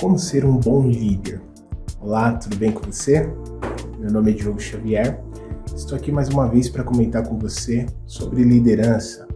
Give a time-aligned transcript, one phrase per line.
[0.00, 1.40] como ser um bom líder.
[2.00, 3.28] Olá, tudo bem com você?
[3.98, 5.20] Meu nome é Diogo Xavier.
[5.74, 9.26] Estou aqui mais uma vez para comentar com você sobre liderança.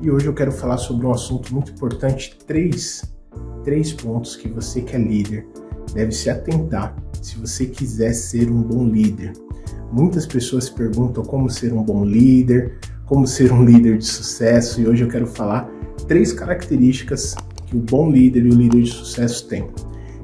[0.00, 3.02] E hoje eu quero falar sobre um assunto muito importante, três,
[3.62, 5.46] três pontos que você que é líder
[5.92, 9.34] deve se atentar se você quiser ser um bom líder.
[9.92, 14.86] Muitas pessoas perguntam como ser um bom líder, como ser um líder de sucesso, e
[14.88, 15.70] hoje eu quero falar
[16.06, 17.34] três características
[17.66, 19.68] que o bom líder e o líder de sucesso têm.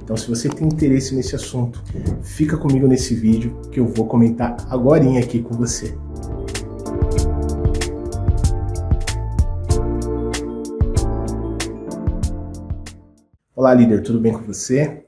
[0.04, 1.82] Então, se você tem interesse nesse assunto,
[2.22, 5.96] fica comigo nesse vídeo que eu vou comentar agora aqui com você.
[13.56, 15.06] Olá, líder, tudo bem com você?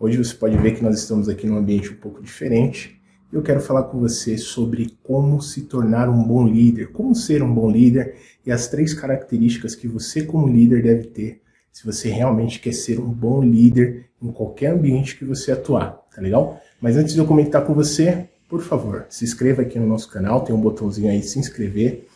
[0.00, 3.00] Hoje você pode ver que nós estamos aqui num ambiente um pouco diferente.
[3.32, 7.54] Eu quero falar com você sobre como se tornar um bom líder, como ser um
[7.54, 11.43] bom líder e as três características que você, como líder, deve ter
[11.74, 16.22] se você realmente quer ser um bom líder em qualquer ambiente que você atuar, tá
[16.22, 16.60] legal?
[16.80, 20.42] Mas antes de eu comentar com você, por favor, se inscreva aqui no nosso canal,
[20.42, 22.06] tem um botãozinho aí se inscrever.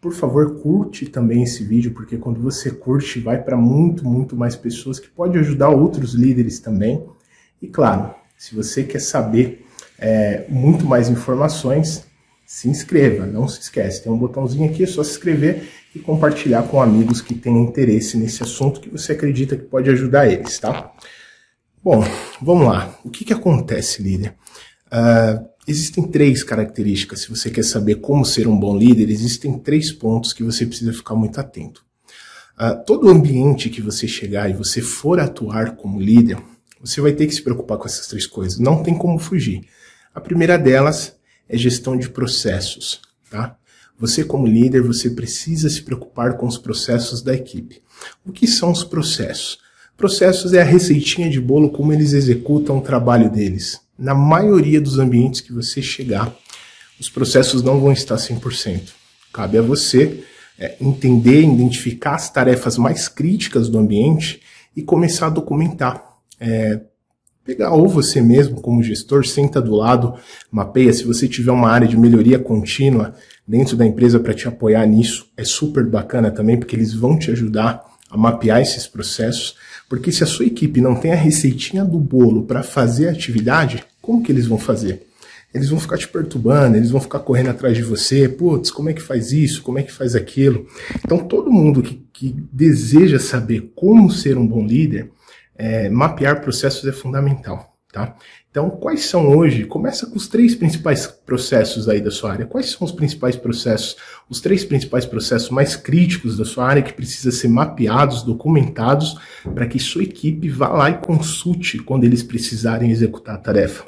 [0.00, 4.56] Por favor, curte também esse vídeo, porque quando você curte, vai para muito, muito mais
[4.56, 7.06] pessoas que pode ajudar outros líderes também.
[7.62, 9.64] E claro, se você quer saber
[10.00, 12.04] é, muito mais informações,
[12.46, 16.62] se inscreva, não se esquece, tem um botãozinho aqui, é só se inscrever e compartilhar
[16.62, 20.92] com amigos que têm interesse nesse assunto que você acredita que pode ajudar eles, tá?
[21.82, 22.04] Bom,
[22.40, 22.96] vamos lá.
[23.04, 24.34] O que, que acontece, líder?
[24.86, 27.22] Uh, existem três características.
[27.22, 30.92] Se você quer saber como ser um bom líder, existem três pontos que você precisa
[30.92, 31.84] ficar muito atento.
[32.58, 36.38] Uh, todo ambiente que você chegar e você for atuar como líder,
[36.80, 38.58] você vai ter que se preocupar com essas três coisas.
[38.58, 39.62] Não tem como fugir.
[40.14, 41.15] A primeira delas
[41.48, 43.56] é gestão de processos, tá?
[43.98, 47.82] Você como líder, você precisa se preocupar com os processos da equipe.
[48.24, 49.58] O que são os processos?
[49.96, 53.80] Processos é a receitinha de bolo como eles executam o trabalho deles.
[53.98, 56.36] Na maioria dos ambientes que você chegar,
[57.00, 58.90] os processos não vão estar 100%.
[59.32, 60.22] Cabe a você
[60.58, 64.42] é, entender, identificar as tarefas mais críticas do ambiente
[64.76, 66.04] e começar a documentar.
[66.38, 66.80] É,
[67.46, 70.14] pegar ou você mesmo como gestor, senta do lado,
[70.50, 70.92] mapeia.
[70.92, 73.14] Se você tiver uma área de melhoria contínua
[73.46, 77.30] dentro da empresa para te apoiar nisso, é super bacana também, porque eles vão te
[77.30, 79.54] ajudar a mapear esses processos.
[79.88, 83.84] Porque se a sua equipe não tem a receitinha do bolo para fazer a atividade,
[84.02, 85.06] como que eles vão fazer?
[85.54, 88.92] Eles vão ficar te perturbando, eles vão ficar correndo atrás de você, putz, como é
[88.92, 90.66] que faz isso, como é que faz aquilo.
[91.04, 95.10] Então todo mundo que, que deseja saber como ser um bom líder,
[95.58, 97.76] é, mapear processos é fundamental.
[97.92, 98.14] Tá?
[98.50, 99.64] Então, quais são hoje?
[99.64, 102.44] Começa com os três principais processos aí da sua área.
[102.44, 103.96] Quais são os principais processos?
[104.28, 109.18] Os três principais processos mais críticos da sua área que precisa ser mapeados, documentados,
[109.54, 113.86] para que sua equipe vá lá e consulte quando eles precisarem executar a tarefa.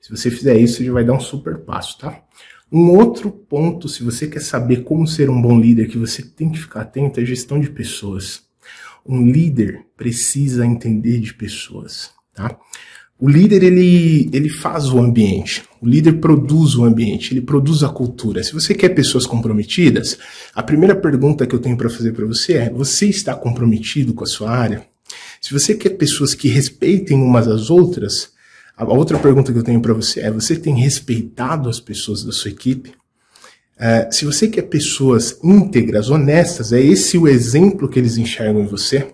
[0.00, 2.20] Se você fizer isso, você já vai dar um super passo, tá?
[2.70, 6.50] Um outro ponto, se você quer saber como ser um bom líder, que você tem
[6.50, 8.42] que ficar atento, é gestão de pessoas.
[9.06, 12.56] Um líder precisa entender de pessoas, tá?
[13.18, 17.88] O líder ele, ele faz o ambiente, o líder produz o ambiente, ele produz a
[17.88, 18.42] cultura.
[18.42, 20.18] Se você quer pessoas comprometidas,
[20.52, 24.24] a primeira pergunta que eu tenho para fazer para você é: você está comprometido com
[24.24, 24.84] a sua área?
[25.40, 28.32] Se você quer pessoas que respeitem umas às outras,
[28.76, 32.32] a outra pergunta que eu tenho para você é: você tem respeitado as pessoas da
[32.32, 32.92] sua equipe?
[33.84, 38.66] É, se você quer pessoas íntegras, honestas, é esse o exemplo que eles enxergam em
[38.66, 39.08] você?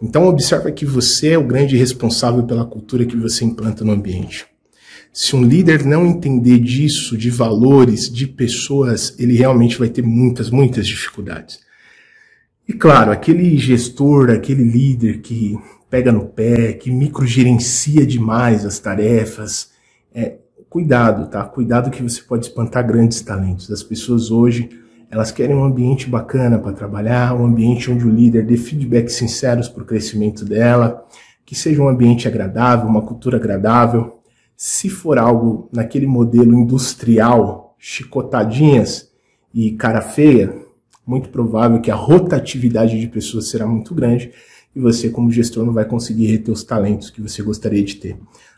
[0.00, 4.46] Então observa que você é o grande responsável pela cultura que você implanta no ambiente.
[5.12, 10.48] Se um líder não entender disso, de valores, de pessoas, ele realmente vai ter muitas,
[10.48, 11.58] muitas dificuldades.
[12.68, 15.58] E claro, aquele gestor, aquele líder que
[15.90, 19.70] pega no pé, que microgerencia demais as tarefas,
[20.14, 20.36] é,
[20.68, 21.44] cuidado, tá?
[21.44, 23.70] Cuidado que você pode espantar grandes talentos.
[23.70, 24.68] As pessoas hoje,
[25.10, 29.68] elas querem um ambiente bacana para trabalhar, um ambiente onde o líder dê feedbacks sinceros
[29.68, 31.06] para o crescimento dela,
[31.44, 34.18] que seja um ambiente agradável, uma cultura agradável.
[34.56, 39.10] Se for algo naquele modelo industrial, chicotadinhas
[39.54, 40.54] e cara feia,
[41.06, 44.30] muito provável que a rotatividade de pessoas será muito grande
[44.78, 48.16] e você, como gestor, não vai conseguir reter os talentos que você gostaria de ter.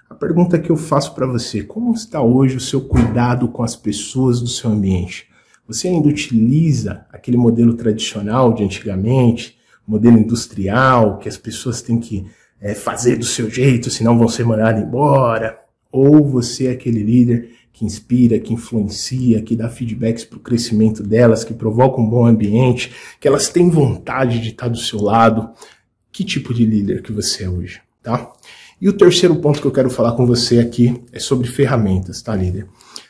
[0.09, 3.75] A pergunta que eu faço para você: como está hoje o seu cuidado com as
[3.75, 5.29] pessoas do seu ambiente?
[5.67, 9.57] Você ainda utiliza aquele modelo tradicional de antigamente,
[9.87, 12.27] modelo industrial, que as pessoas têm que
[12.61, 15.59] é, fazer do seu jeito, senão vão ser mandadas embora?
[15.91, 21.03] Ou você é aquele líder que inspira, que influencia, que dá feedbacks para o crescimento
[21.03, 25.51] delas, que provoca um bom ambiente, que elas têm vontade de estar do seu lado?
[26.13, 27.81] Que tipo de líder que você é hoje?
[28.03, 28.33] tá?
[28.81, 32.35] E o terceiro ponto que eu quero falar com você aqui é sobre ferramentas, tá,
[32.35, 32.67] líder?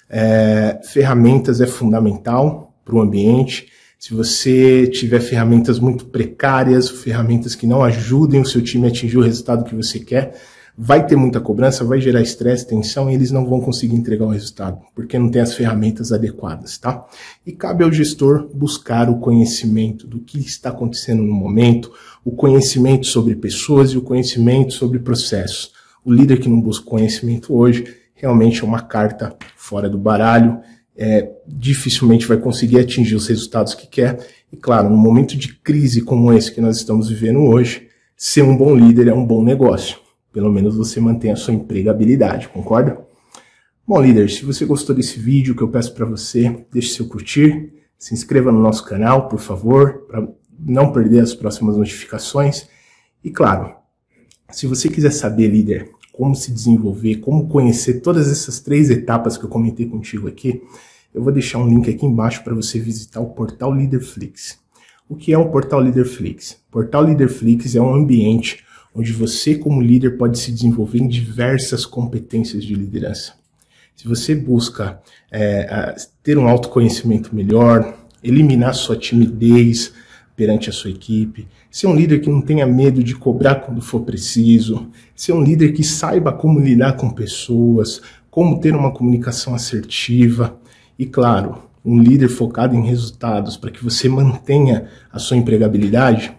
[0.08, 3.68] É, ferramentas é fundamental para o ambiente.
[3.98, 9.18] Se você tiver ferramentas muito precárias, ferramentas que não ajudem o seu time a atingir
[9.18, 10.40] o resultado que você quer,
[10.76, 14.30] vai ter muita cobrança, vai gerar estresse, tensão e eles não vão conseguir entregar o
[14.30, 17.06] resultado, porque não tem as ferramentas adequadas, tá?
[17.46, 21.92] E cabe ao gestor buscar o conhecimento do que está acontecendo no momento,
[22.24, 25.72] o conhecimento sobre pessoas e o conhecimento sobre processos.
[26.04, 27.84] O líder que não busca conhecimento hoje
[28.14, 30.60] realmente é uma carta fora do baralho,
[30.96, 34.18] é, dificilmente vai conseguir atingir os resultados que quer.
[34.52, 38.56] E claro, num momento de crise como esse que nós estamos vivendo hoje, ser um
[38.56, 39.96] bom líder é um bom negócio.
[40.32, 43.00] Pelo menos você mantém a sua empregabilidade, concorda?
[43.86, 47.72] Bom, líder, se você gostou desse vídeo, que eu peço para você, deixe seu curtir,
[47.98, 50.28] se inscreva no nosso canal, por favor, para
[50.58, 52.68] não perder as próximas notificações.
[53.24, 53.74] E claro,
[54.50, 59.44] se você quiser saber, líder, como se desenvolver, como conhecer todas essas três etapas que
[59.44, 60.62] eu comentei contigo aqui,
[61.12, 64.58] eu vou deixar um link aqui embaixo para você visitar o portal Leaderflix.
[65.08, 66.52] O que é o portal Leaderflix?
[66.68, 71.86] O portal Leaderflix é um ambiente onde você, como líder, pode se desenvolver em diversas
[71.86, 73.34] competências de liderança.
[73.94, 75.00] Se você busca
[75.30, 79.92] é, ter um autoconhecimento melhor, eliminar sua timidez
[80.34, 84.00] perante a sua equipe, ser um líder que não tenha medo de cobrar quando for
[84.00, 88.00] preciso, ser um líder que saiba como lidar com pessoas,
[88.30, 90.58] como ter uma comunicação assertiva
[90.98, 96.32] e, claro, um líder focado em resultados para que você mantenha a sua empregabilidade,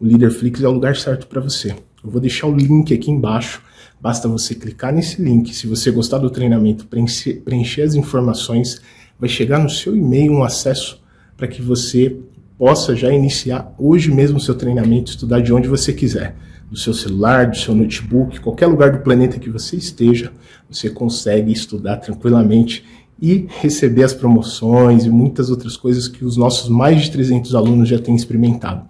[0.00, 1.74] o Leaderflix é o lugar certo para você.
[2.02, 3.62] Eu vou deixar o link aqui embaixo.
[4.00, 5.54] Basta você clicar nesse link.
[5.54, 8.80] Se você gostar do treinamento, preencher, as informações,
[9.18, 11.02] vai chegar no seu e-mail um acesso
[11.36, 12.16] para que você
[12.56, 16.36] possa já iniciar hoje mesmo o seu treinamento, estudar de onde você quiser.
[16.70, 20.32] Do seu celular, do seu notebook, qualquer lugar do planeta que você esteja,
[20.68, 22.84] você consegue estudar tranquilamente
[23.20, 27.88] e receber as promoções e muitas outras coisas que os nossos mais de 300 alunos
[27.88, 28.82] já têm experimentado.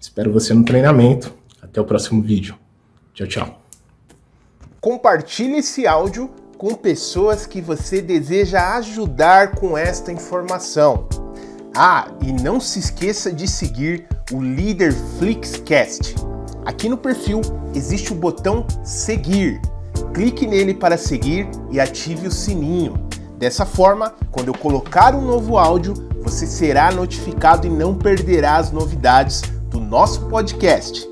[0.00, 1.32] Espero você no treinamento.
[1.72, 2.54] Até o próximo vídeo.
[3.14, 3.60] Tchau, tchau.
[4.78, 11.08] Compartilhe esse áudio com pessoas que você deseja ajudar com esta informação.
[11.74, 16.14] Ah, e não se esqueça de seguir o Líder Flixcast.
[16.66, 17.40] Aqui no perfil
[17.74, 19.58] existe o botão seguir.
[20.12, 23.08] Clique nele para seguir e ative o sininho.
[23.38, 28.70] Dessa forma, quando eu colocar um novo áudio, você será notificado e não perderá as
[28.70, 29.40] novidades
[29.70, 31.11] do nosso podcast.